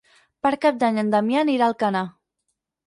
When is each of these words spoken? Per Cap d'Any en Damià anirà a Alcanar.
Per 0.47 0.51
Cap 0.63 0.79
d'Any 0.85 0.97
en 1.03 1.13
Damià 1.17 1.47
anirà 1.47 1.69
a 1.71 1.77
Alcanar. 1.77 2.05